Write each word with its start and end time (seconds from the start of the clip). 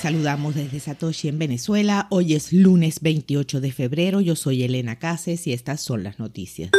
saludamos 0.00 0.54
desde 0.54 0.80
Satoshi 0.80 1.28
en 1.28 1.38
Venezuela. 1.38 2.06
Hoy 2.10 2.34
es 2.34 2.54
lunes 2.54 3.00
28 3.00 3.60
de 3.60 3.70
febrero. 3.70 4.22
Yo 4.22 4.34
soy 4.34 4.62
Elena 4.62 4.98
Cases 4.98 5.46
y 5.46 5.52
estas 5.52 5.82
son 5.82 6.04
las 6.04 6.18
noticias. 6.18 6.70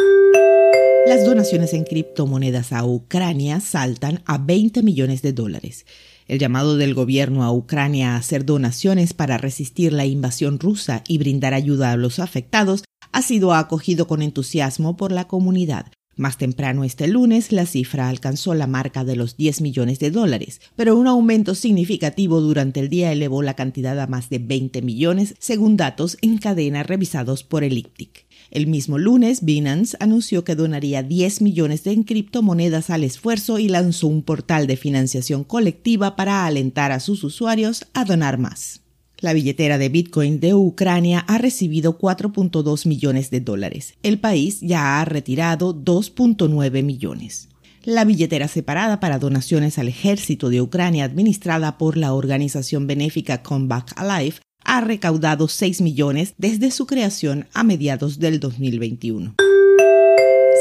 Las 1.05 1.23
donaciones 1.23 1.73
en 1.73 1.83
criptomonedas 1.83 2.73
a 2.73 2.83
Ucrania 2.83 3.59
saltan 3.59 4.23
a 4.25 4.39
20 4.39 4.81
millones 4.81 5.21
de 5.21 5.33
dólares. 5.33 5.85
El 6.27 6.39
llamado 6.39 6.77
del 6.77 6.95
gobierno 6.95 7.43
a 7.43 7.53
Ucrania 7.53 8.13
a 8.13 8.17
hacer 8.17 8.43
donaciones 8.43 9.13
para 9.13 9.37
resistir 9.37 9.93
la 9.93 10.05
invasión 10.05 10.59
rusa 10.59 11.03
y 11.07 11.19
brindar 11.19 11.53
ayuda 11.53 11.91
a 11.91 11.97
los 11.97 12.17
afectados 12.17 12.83
ha 13.11 13.21
sido 13.21 13.53
acogido 13.53 14.07
con 14.07 14.23
entusiasmo 14.23 14.97
por 14.97 15.11
la 15.11 15.27
comunidad. 15.27 15.91
Más 16.17 16.37
temprano 16.37 16.83
este 16.83 17.07
lunes, 17.07 17.53
la 17.53 17.65
cifra 17.65 18.09
alcanzó 18.09 18.53
la 18.53 18.67
marca 18.67 19.05
de 19.05 19.15
los 19.15 19.37
10 19.37 19.61
millones 19.61 19.99
de 19.99 20.11
dólares, 20.11 20.59
pero 20.75 20.97
un 20.97 21.07
aumento 21.07 21.55
significativo 21.55 22.41
durante 22.41 22.81
el 22.81 22.89
día 22.89 23.11
elevó 23.13 23.41
la 23.41 23.55
cantidad 23.55 23.97
a 23.99 24.07
más 24.07 24.29
de 24.29 24.39
20 24.39 24.81
millones, 24.81 25.35
según 25.39 25.77
datos 25.77 26.17
en 26.21 26.37
cadena 26.37 26.83
revisados 26.83 27.43
por 27.43 27.63
el 27.63 27.77
IPTIC. 27.77 28.25
El 28.51 28.67
mismo 28.67 28.97
lunes, 28.97 29.45
Binance 29.45 29.95
anunció 30.01 30.43
que 30.43 30.55
donaría 30.55 31.01
10 31.01 31.41
millones 31.41 31.85
de 31.85 32.03
criptomonedas 32.03 32.89
al 32.89 33.05
esfuerzo 33.05 33.59
y 33.59 33.69
lanzó 33.69 34.07
un 34.07 34.23
portal 34.23 34.67
de 34.67 34.75
financiación 34.75 35.45
colectiva 35.45 36.17
para 36.17 36.45
alentar 36.45 36.91
a 36.91 36.99
sus 36.99 37.23
usuarios 37.23 37.85
a 37.93 38.03
donar 38.03 38.37
más. 38.37 38.81
La 39.21 39.33
billetera 39.33 39.77
de 39.77 39.89
Bitcoin 39.89 40.39
de 40.39 40.55
Ucrania 40.55 41.19
ha 41.27 41.37
recibido 41.37 41.99
4.2 41.99 42.87
millones 42.87 43.29
de 43.29 43.39
dólares. 43.39 43.93
El 44.01 44.17
país 44.17 44.59
ya 44.61 44.99
ha 44.99 45.05
retirado 45.05 45.75
2.9 45.75 46.83
millones. 46.83 47.47
La 47.83 48.03
billetera 48.03 48.47
separada 48.47 48.99
para 48.99 49.19
donaciones 49.19 49.77
al 49.77 49.89
ejército 49.89 50.49
de 50.49 50.61
Ucrania 50.61 51.05
administrada 51.05 51.77
por 51.77 51.97
la 51.97 52.13
organización 52.13 52.87
benéfica 52.87 53.43
Comeback 53.43 53.93
Alive 53.95 54.37
ha 54.63 54.81
recaudado 54.81 55.47
6 55.47 55.81
millones 55.81 56.33
desde 56.39 56.71
su 56.71 56.87
creación 56.87 57.47
a 57.53 57.63
mediados 57.63 58.17
del 58.17 58.39
2021. 58.39 59.35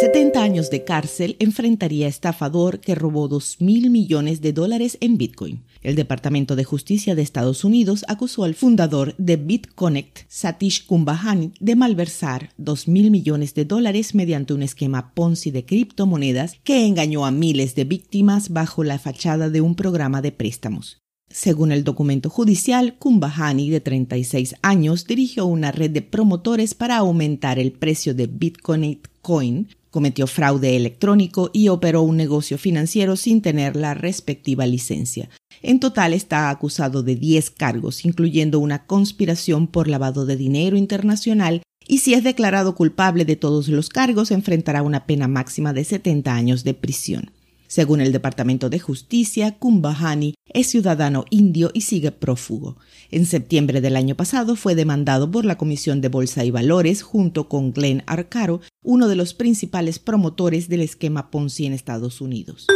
70 0.00 0.42
años 0.42 0.70
de 0.70 0.82
cárcel 0.82 1.36
enfrentaría 1.40 2.06
a 2.06 2.08
estafador 2.08 2.80
que 2.80 2.94
robó 2.94 3.28
2 3.28 3.60
mil 3.60 3.90
millones 3.90 4.40
de 4.40 4.54
dólares 4.54 4.96
en 5.02 5.18
Bitcoin. 5.18 5.62
El 5.82 5.94
Departamento 5.94 6.56
de 6.56 6.64
Justicia 6.64 7.14
de 7.14 7.20
Estados 7.20 7.64
Unidos 7.64 8.06
acusó 8.08 8.44
al 8.44 8.54
fundador 8.54 9.14
de 9.18 9.36
BitConnect, 9.36 10.20
Satish 10.26 10.86
Kumbhani, 10.86 11.52
de 11.60 11.76
malversar 11.76 12.54
2 12.56 12.88
mil 12.88 13.10
millones 13.10 13.52
de 13.52 13.66
dólares 13.66 14.14
mediante 14.14 14.54
un 14.54 14.62
esquema 14.62 15.12
Ponzi 15.12 15.50
de 15.50 15.66
criptomonedas 15.66 16.56
que 16.64 16.86
engañó 16.86 17.26
a 17.26 17.30
miles 17.30 17.74
de 17.74 17.84
víctimas 17.84 18.48
bajo 18.48 18.84
la 18.84 18.98
fachada 18.98 19.50
de 19.50 19.60
un 19.60 19.74
programa 19.74 20.22
de 20.22 20.32
préstamos. 20.32 21.02
Según 21.28 21.72
el 21.72 21.84
documento 21.84 22.30
judicial, 22.30 22.96
Kumbahani, 22.98 23.68
de 23.68 23.80
36 23.80 24.56
años, 24.62 25.06
dirigió 25.06 25.44
una 25.44 25.70
red 25.70 25.90
de 25.90 26.02
promotores 26.02 26.74
para 26.74 26.96
aumentar 26.96 27.58
el 27.58 27.70
precio 27.70 28.14
de 28.14 28.26
Bitcoin 28.26 29.00
Coin, 29.22 29.68
cometió 29.90 30.26
fraude 30.26 30.76
electrónico 30.76 31.50
y 31.52 31.68
operó 31.68 32.02
un 32.02 32.16
negocio 32.16 32.58
financiero 32.58 33.16
sin 33.16 33.42
tener 33.42 33.76
la 33.76 33.94
respectiva 33.94 34.66
licencia. 34.66 35.28
En 35.62 35.80
total 35.80 36.14
está 36.14 36.50
acusado 36.50 37.02
de 37.02 37.16
10 37.16 37.50
cargos, 37.50 38.04
incluyendo 38.04 38.58
una 38.58 38.86
conspiración 38.86 39.66
por 39.66 39.88
lavado 39.88 40.24
de 40.26 40.36
dinero 40.36 40.76
internacional, 40.76 41.62
y 41.86 41.98
si 41.98 42.14
es 42.14 42.22
declarado 42.22 42.74
culpable 42.74 43.24
de 43.24 43.36
todos 43.36 43.68
los 43.68 43.88
cargos, 43.88 44.30
enfrentará 44.30 44.82
una 44.82 45.06
pena 45.06 45.28
máxima 45.28 45.72
de 45.72 45.84
70 45.84 46.32
años 46.32 46.64
de 46.64 46.74
prisión. 46.74 47.32
Según 47.70 48.00
el 48.00 48.10
Departamento 48.10 48.68
de 48.68 48.80
Justicia, 48.80 49.56
Kumbahani 49.56 50.34
es 50.52 50.66
ciudadano 50.66 51.24
indio 51.30 51.70
y 51.72 51.82
sigue 51.82 52.10
prófugo. 52.10 52.76
En 53.12 53.26
septiembre 53.26 53.80
del 53.80 53.94
año 53.94 54.16
pasado 54.16 54.56
fue 54.56 54.74
demandado 54.74 55.30
por 55.30 55.44
la 55.44 55.56
Comisión 55.56 56.00
de 56.00 56.08
Bolsa 56.08 56.44
y 56.44 56.50
Valores 56.50 57.02
junto 57.02 57.48
con 57.48 57.72
Glenn 57.72 58.02
Arcaro, 58.08 58.60
uno 58.82 59.06
de 59.06 59.14
los 59.14 59.34
principales 59.34 60.00
promotores 60.00 60.68
del 60.68 60.80
esquema 60.80 61.30
Ponzi 61.30 61.64
en 61.64 61.72
Estados 61.72 62.20
Unidos. 62.20 62.66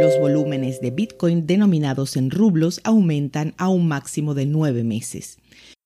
Los 0.00 0.16
volúmenes 0.20 0.80
de 0.80 0.92
Bitcoin 0.92 1.48
denominados 1.48 2.16
en 2.16 2.30
rublos 2.30 2.80
aumentan 2.84 3.52
a 3.58 3.68
un 3.68 3.88
máximo 3.88 4.34
de 4.34 4.46
nueve 4.46 4.84
meses. 4.84 5.38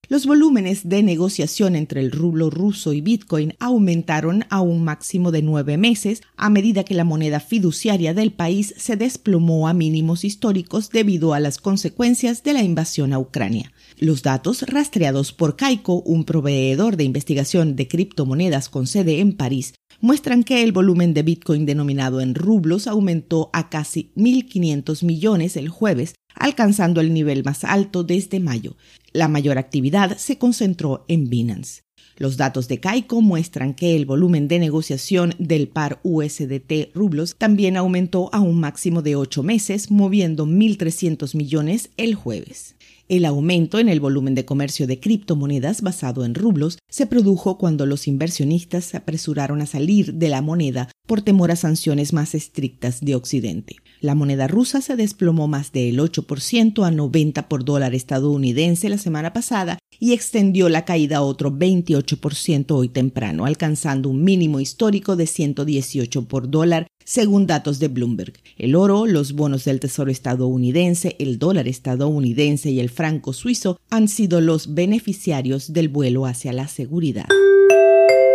Los 0.09 0.25
volúmenes 0.25 0.89
de 0.89 1.03
negociación 1.03 1.75
entre 1.75 2.00
el 2.00 2.12
rublo 2.12 2.49
ruso 2.49 2.93
y 2.93 3.00
Bitcoin 3.00 3.55
aumentaron 3.59 4.44
a 4.50 4.61
un 4.61 4.84
máximo 4.84 5.33
de 5.33 5.43
nueve 5.43 5.78
meses 5.78 6.22
a 6.37 6.49
medida 6.49 6.84
que 6.84 6.94
la 6.94 7.03
moneda 7.03 7.41
fiduciaria 7.41 8.15
del 8.15 8.33
país 8.33 8.72
se 8.77 8.94
desplomó 8.94 9.67
a 9.67 9.75
mínimos 9.75 10.22
históricos 10.22 10.91
debido 10.91 11.34
a 11.34 11.41
las 11.41 11.59
consecuencias 11.59 12.44
de 12.44 12.53
la 12.53 12.62
invasión 12.62 13.12
a 13.12 13.19
Ucrania. 13.19 13.72
Los 13.99 14.23
datos 14.23 14.61
rastreados 14.62 15.33
por 15.33 15.57
Kaiko, 15.57 16.03
un 16.03 16.25
proveedor 16.25 16.99
de 16.99 17.05
investigación 17.05 17.77
de 17.77 17.89
criptomonedas 17.89 18.69
con 18.69 18.87
sede 18.87 19.21
en 19.21 19.33
París, 19.33 19.73
muestran 20.03 20.45
que 20.45 20.62
el 20.62 20.73
volumen 20.73 21.15
de 21.15 21.23
Bitcoin 21.23 21.65
denominado 21.65 22.21
en 22.21 22.35
rublos 22.35 22.89
aumentó 22.89 23.49
a 23.55 23.71
casi 23.71 24.12
1.500 24.15 25.03
millones 25.03 25.56
el 25.56 25.71
jueves, 25.71 26.15
alcanzando 26.35 27.01
el 27.01 27.15
nivel 27.15 27.43
más 27.43 27.65
alto 27.65 28.05
desde 28.05 28.39
mayo. 28.39 28.77
La 29.15 29.29
mayor 29.29 29.56
actividad 29.56 30.19
se 30.19 30.37
concentró 30.37 31.06
en 31.09 31.31
Binance. 31.31 31.81
Los 32.19 32.37
datos 32.37 32.69
de 32.69 32.81
Kaiko 32.81 33.23
muestran 33.23 33.73
que 33.73 33.97
el 33.97 34.05
volumen 34.05 34.47
de 34.47 34.59
negociación 34.59 35.35
del 35.39 35.69
par 35.69 36.01
USDT 36.03 36.95
rublos 36.95 37.37
también 37.39 37.79
aumentó 37.79 38.29
a 38.35 38.41
un 38.41 38.61
máximo 38.61 39.01
de 39.01 39.17
ocho 39.17 39.43
meses, 39.43 39.91
moviendo 39.91 40.47
1.300 40.47 41.35
millones 41.35 41.91
el 41.97 42.15
jueves. 42.15 42.75
El 43.09 43.25
aumento 43.25 43.78
en 43.78 43.89
el 43.89 44.00
volumen 44.00 44.34
de 44.34 44.44
comercio 44.44 44.89
de 44.89 44.99
criptomonedas 44.99 45.81
basado 45.81 46.25
en 46.25 46.34
rublos 46.34 46.78
se 46.89 47.06
produjo 47.06 47.56
cuando 47.56 47.87
los 47.87 48.09
inversionistas 48.09 48.84
se 48.84 48.97
apresuraron 48.97 49.62
a 49.62 49.67
salir 49.67 50.15
de 50.15 50.28
la 50.28 50.43
moneda 50.43 50.89
por 51.06 51.22
temor 51.22 51.53
a 51.53 51.56
sanciones 51.56 52.12
más 52.12 52.34
estrictas 52.34 53.00
de 53.00 53.15
Occidente. 53.15 53.77
La 54.00 54.17
moneda 54.17 54.49
rusa 54.49 54.81
se 54.81 54.97
desplomó 54.97 55.47
más 55.47 55.71
del 55.71 56.00
8% 56.00 56.84
a 56.84 56.91
90 56.91 57.49
por 57.49 57.65
dólar 57.65 57.94
estadounidense 57.94 58.89
la 58.89 58.99
semana 58.99 59.33
pasada 59.33 59.78
y 60.00 60.12
extendió 60.12 60.69
la 60.69 60.84
caída 60.84 61.19
a 61.19 61.23
otro 61.23 61.53
28% 61.53 62.73
hoy 62.73 62.88
temprano, 62.88 63.47
alcanzando 63.47 64.09
un 64.09 64.25
mínimo 64.25 64.59
histórico 64.59 65.15
de 65.15 65.28
118 65.28 66.27
por 66.27 66.50
dólar 66.50 66.88
según 67.06 67.47
datos 67.47 67.78
de 67.78 67.89
Bloomberg. 67.89 68.34
El 68.59 68.75
oro, 68.75 69.06
los 69.06 69.33
bonos 69.33 69.65
del 69.65 69.81
Tesoro 69.81 70.11
estadounidense, 70.11 71.15
el 71.19 71.39
dólar 71.39 71.69
estadounidense 71.69 72.71
y 72.71 72.81
el 72.81 72.91
franco 72.91 73.33
suizo 73.33 73.81
han 73.89 74.09
sido 74.09 74.41
los 74.41 74.75
beneficiarios 74.75 75.72
del 75.72 75.89
vuelo 75.89 76.27
hacia 76.27 76.53
la 76.53 76.69
seguridad. 76.69 77.28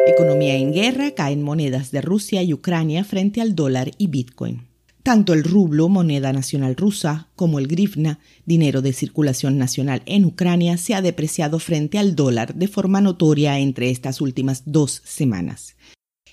Economía 0.07 0.55
en 0.55 0.71
guerra 0.71 1.11
caen 1.11 1.43
monedas 1.43 1.91
de 1.91 2.01
Rusia 2.01 2.41
y 2.41 2.53
Ucrania 2.53 3.03
frente 3.03 3.41
al 3.41 3.55
dólar 3.55 3.91
y 3.97 4.07
Bitcoin. 4.07 4.63
Tanto 5.03 5.33
el 5.33 5.43
rublo, 5.43 5.89
moneda 5.89 6.31
nacional 6.31 6.75
rusa, 6.75 7.27
como 7.35 7.59
el 7.59 7.67
grivna, 7.67 8.19
dinero 8.45 8.81
de 8.81 8.93
circulación 8.93 9.57
nacional 9.57 10.01
en 10.05 10.25
Ucrania, 10.25 10.77
se 10.77 10.93
ha 10.93 11.01
depreciado 11.01 11.59
frente 11.59 11.97
al 11.97 12.15
dólar 12.15 12.55
de 12.55 12.67
forma 12.67 13.01
notoria 13.01 13.59
entre 13.59 13.89
estas 13.89 14.21
últimas 14.21 14.63
dos 14.65 15.01
semanas. 15.03 15.75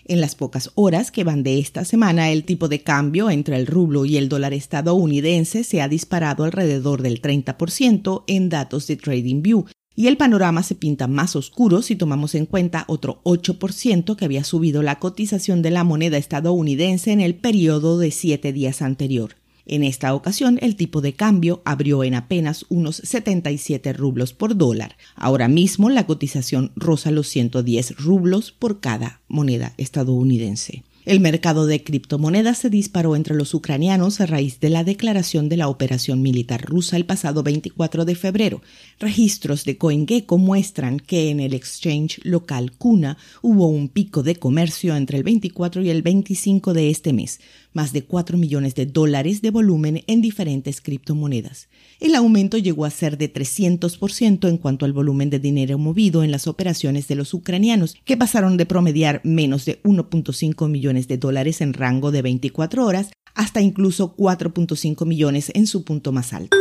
En 0.09 0.23
las 0.23 0.35
pocas 0.35 0.71
horas 0.75 1.11
que 1.11 1.23
van 1.23 1.43
de 1.43 1.59
esta 1.59 1.85
semana, 1.85 2.31
el 2.31 2.45
tipo 2.45 2.69
de 2.69 2.83
cambio 2.83 3.29
entre 3.29 3.57
el 3.57 3.67
rublo 3.67 4.07
y 4.07 4.17
el 4.17 4.31
dólar 4.31 4.55
estadounidense 4.55 5.65
se 5.65 5.83
ha 5.83 5.89
disparado 5.89 6.45
alrededor 6.45 7.03
del 7.03 7.21
30% 7.21 8.25
en 8.27 8.49
datos 8.49 8.87
de 8.87 8.97
TradingView, 8.97 9.67
y 9.95 10.07
el 10.07 10.17
panorama 10.17 10.63
se 10.63 10.77
pinta 10.77 11.09
más 11.09 11.37
oscuro 11.37 11.83
si 11.83 11.95
tomamos 11.95 12.35
en 12.35 12.47
cuenta 12.47 12.85
otro 12.89 13.21
8% 13.25 14.17
que 14.17 14.25
había 14.25 14.45
subido 14.45 14.83
la 14.83 14.99
cotización 14.99 15.61
de 15.61 15.73
la 15.73 15.85
moneda 15.85 16.17
estadounidense 16.17 17.13
en 17.13 17.21
el 17.21 17.35
periodo 17.35 17.99
de 17.99 18.11
siete 18.11 18.55
días 18.55 18.81
anterior. 18.81 19.35
En 19.69 19.85
esta 19.85 20.15
ocasión, 20.15 20.59
el 20.63 20.77
tipo 20.77 21.03
de 21.03 21.13
cambio 21.13 21.61
abrió 21.67 22.03
en 22.03 22.15
apenas 22.15 22.65
unos 22.71 22.97
77 22.97 23.93
rublos 23.93 24.33
por 24.33 24.57
dólar. 24.57 24.97
Ahora 25.15 25.47
mismo, 25.47 25.91
la 25.91 26.07
cotización 26.07 26.73
roza 26.75 27.11
los 27.11 27.29
110 27.29 27.97
rublos 27.99 28.51
por 28.51 28.81
cada 28.81 29.21
moneda 29.29 29.75
estadounidense. 29.77 30.85
El 31.09 31.21
mercado 31.21 31.67
de 31.67 31.83
criptomonedas 31.83 32.59
se 32.59 32.69
disparó 32.69 33.17
entre 33.17 33.35
los 33.35 33.55
ucranianos 33.55 34.21
a 34.21 34.27
raíz 34.27 34.61
de 34.61 34.69
la 34.69 34.85
declaración 34.85 35.49
de 35.49 35.57
la 35.57 35.69
operación 35.69 36.21
militar 36.21 36.61
rusa 36.61 36.99
el 36.99 37.07
pasado 37.07 37.43
24 37.43 38.05
de 38.05 38.15
febrero. 38.15 38.61
Registros 39.01 39.65
de 39.65 39.79
CoinGecko 39.79 40.37
muestran 40.37 41.01
que 41.01 41.31
en 41.31 41.41
el 41.41 41.55
exchange 41.55 42.21
local 42.25 42.73
Kuna 42.77 43.17
hubo 43.41 43.69
un 43.69 43.89
pico 43.89 44.23
de 44.23 44.37
comercio 44.37 44.95
entre 44.97 45.17
el 45.17 45.25
24 45.25 45.81
y 45.81 45.89
el 45.89 46.03
25 46.03 46.75
de 46.75 46.91
este 46.91 47.15
mes, 47.15 47.41
más 47.79 47.93
de 47.93 48.03
4 48.03 48.37
millones 48.39 48.75
de 48.75 48.87
dólares 48.87 49.41
de 49.41 49.53
volumen 49.53 50.03
en 50.09 50.21
diferentes 50.21 50.81
criptomonedas. 50.81 51.69
El 52.01 52.17
aumento 52.17 52.59
llegó 52.59 52.85
a 52.85 52.91
ser 52.91 53.17
de 53.17 53.33
300% 53.33 54.49
en 54.49 54.59
cuanto 54.59 54.85
al 54.85 54.93
volumen 54.93 55.31
de 55.31 55.39
dinero 55.39 55.79
movido 55.79 56.25
en 56.25 56.33
las 56.33 56.49
operaciones 56.49 57.07
de 57.07 57.15
los 57.15 57.35
ucranianos, 57.35 57.95
que 58.05 58.17
pasaron 58.17 58.57
de 58.57 58.67
promediar 58.67 59.21
menos 59.23 59.65
de 59.65 59.81
1.5 59.85 60.69
millones 60.69 61.07
de 61.07 61.19
dólares 61.19 61.61
en 61.61 61.73
rango 61.73 62.11
de 62.11 62.23
24 62.23 62.85
horas 62.85 63.11
hasta 63.37 63.61
incluso 63.61 64.17
4.5 64.17 65.07
millones 65.07 65.53
en 65.55 65.69
su 65.69 65.85
punto 65.85 66.11
más 66.11 66.33
alto. 66.33 66.57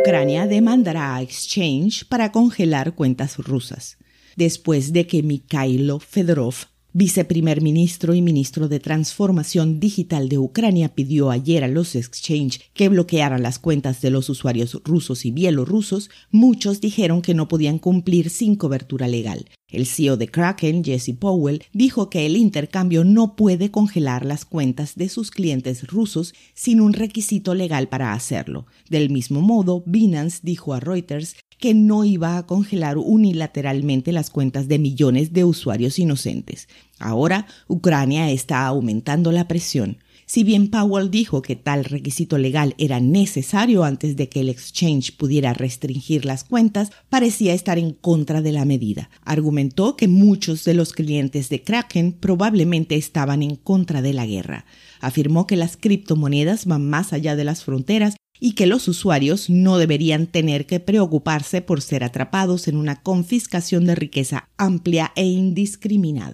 Ucrania 0.00 0.46
demandará 0.46 1.16
a 1.16 1.20
Exchange 1.20 2.06
para 2.08 2.32
congelar 2.32 2.94
cuentas 2.94 3.36
rusas. 3.36 3.98
Después 4.36 4.94
de 4.94 5.06
que 5.06 5.22
Mikhailo 5.22 6.00
Fedorov 6.00 6.54
viceprimer 6.92 7.60
ministro 7.60 8.14
y 8.14 8.22
ministro 8.22 8.68
de 8.68 8.80
Transformación 8.80 9.80
Digital 9.80 10.28
de 10.28 10.38
Ucrania 10.38 10.94
pidió 10.94 11.30
ayer 11.30 11.64
a 11.64 11.68
los 11.68 11.94
exchange 11.94 12.70
que 12.74 12.88
bloquearan 12.88 13.42
las 13.42 13.58
cuentas 13.58 14.00
de 14.00 14.10
los 14.10 14.28
usuarios 14.28 14.80
rusos 14.84 15.24
y 15.24 15.30
bielorrusos, 15.30 16.10
muchos 16.30 16.80
dijeron 16.80 17.22
que 17.22 17.34
no 17.34 17.48
podían 17.48 17.78
cumplir 17.78 18.30
sin 18.30 18.56
cobertura 18.56 19.08
legal. 19.08 19.46
El 19.70 19.84
CEO 19.84 20.16
de 20.16 20.28
Kraken, 20.28 20.82
Jesse 20.82 21.14
Powell, 21.18 21.62
dijo 21.74 22.08
que 22.08 22.24
el 22.24 22.38
intercambio 22.38 23.04
no 23.04 23.36
puede 23.36 23.70
congelar 23.70 24.24
las 24.24 24.46
cuentas 24.46 24.94
de 24.94 25.10
sus 25.10 25.30
clientes 25.30 25.86
rusos 25.86 26.32
sin 26.54 26.80
un 26.80 26.94
requisito 26.94 27.54
legal 27.54 27.88
para 27.88 28.14
hacerlo. 28.14 28.66
Del 28.88 29.10
mismo 29.10 29.42
modo, 29.42 29.82
Binance 29.84 30.40
dijo 30.42 30.72
a 30.72 30.80
Reuters 30.80 31.36
que 31.58 31.74
no 31.74 32.04
iba 32.04 32.38
a 32.38 32.46
congelar 32.46 32.96
unilateralmente 32.96 34.12
las 34.12 34.30
cuentas 34.30 34.68
de 34.68 34.78
millones 34.78 35.34
de 35.34 35.44
usuarios 35.44 35.98
inocentes. 35.98 36.68
Ahora, 36.98 37.46
Ucrania 37.66 38.30
está 38.30 38.66
aumentando 38.66 39.32
la 39.32 39.48
presión. 39.48 39.98
Si 40.28 40.44
bien 40.44 40.68
Powell 40.68 41.10
dijo 41.10 41.40
que 41.40 41.56
tal 41.56 41.84
requisito 41.84 42.36
legal 42.36 42.74
era 42.76 43.00
necesario 43.00 43.82
antes 43.82 44.14
de 44.14 44.28
que 44.28 44.40
el 44.40 44.50
exchange 44.50 45.16
pudiera 45.16 45.54
restringir 45.54 46.26
las 46.26 46.44
cuentas, 46.44 46.90
parecía 47.08 47.54
estar 47.54 47.78
en 47.78 47.92
contra 47.92 48.42
de 48.42 48.52
la 48.52 48.66
medida. 48.66 49.08
Argumentó 49.24 49.96
que 49.96 50.06
muchos 50.06 50.64
de 50.64 50.74
los 50.74 50.92
clientes 50.92 51.48
de 51.48 51.62
Kraken 51.62 52.12
probablemente 52.12 52.96
estaban 52.96 53.42
en 53.42 53.56
contra 53.56 54.02
de 54.02 54.12
la 54.12 54.26
guerra. 54.26 54.66
Afirmó 55.00 55.46
que 55.46 55.56
las 55.56 55.78
criptomonedas 55.78 56.66
van 56.66 56.86
más 56.90 57.14
allá 57.14 57.34
de 57.34 57.44
las 57.44 57.64
fronteras 57.64 58.16
y 58.38 58.52
que 58.52 58.66
los 58.66 58.86
usuarios 58.86 59.48
no 59.48 59.78
deberían 59.78 60.26
tener 60.26 60.66
que 60.66 60.78
preocuparse 60.78 61.62
por 61.62 61.80
ser 61.80 62.04
atrapados 62.04 62.68
en 62.68 62.76
una 62.76 63.00
confiscación 63.00 63.86
de 63.86 63.94
riqueza 63.94 64.50
amplia 64.58 65.10
e 65.16 65.24
indiscriminada. 65.24 66.32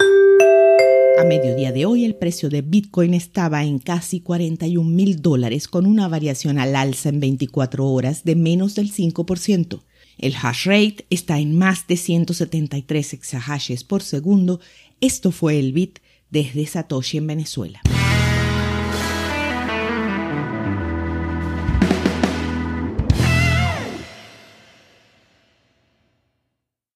A 1.17 1.23
mediodía 1.23 1.71
de 1.71 1.87
hoy 1.87 2.05
el 2.05 2.17
precio 2.17 2.49
de 2.49 2.61
Bitcoin 2.61 3.15
estaba 3.15 3.63
en 3.63 3.79
casi 3.79 4.19
41 4.19 4.91
mil 4.91 5.23
dólares 5.23 5.69
con 5.69 5.87
una 5.87 6.09
variación 6.09 6.59
al 6.59 6.75
alza 6.75 7.09
en 7.09 7.21
24 7.21 7.87
horas 7.87 8.25
de 8.25 8.35
menos 8.35 8.75
del 8.75 8.93
5%. 8.93 9.83
El 10.19 10.35
hash 10.35 10.67
rate 10.67 11.07
está 11.11 11.39
en 11.39 11.57
más 11.57 11.87
de 11.87 11.97
173 11.97 13.13
exahashes 13.13 13.85
por 13.85 14.03
segundo. 14.03 14.59
Esto 15.01 15.31
fue 15.31 15.61
el 15.61 15.73
Bit 15.73 16.01
desde 16.31 16.67
Satoshi 16.67 17.19
en 17.19 17.29
Venezuela. 17.29 17.81